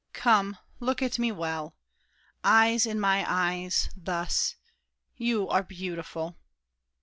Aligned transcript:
Come, 0.13 0.57
look 0.79 1.03
at 1.03 1.19
me 1.19 1.31
well! 1.31 1.75
Eyes 2.43 2.87
in 2.87 2.99
my 2.99 3.23
eyes: 3.31 3.87
thus. 3.95 4.55
You 5.15 5.47
are 5.47 5.61
beautiful! 5.61 6.37